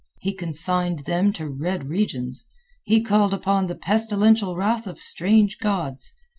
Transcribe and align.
He 0.17 0.33
consigned 0.33 1.05
them 1.05 1.31
to 1.33 1.47
red 1.47 1.87
regions; 1.87 2.45
he 2.81 3.03
called 3.03 3.35
upon 3.35 3.67
the 3.67 3.75
pestilential 3.75 4.55
wrath 4.55 4.87
of 4.87 4.99
strange 4.99 5.59
gods. 5.59 6.15